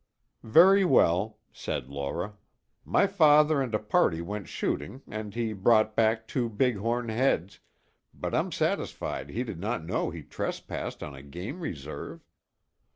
[0.41, 2.33] "Very well," said Laura.
[2.83, 7.59] "My father and a party went shooting and he brought back two big horn heads,
[8.11, 12.25] but I'm satisfied he did not know he trespassed on a game reserve."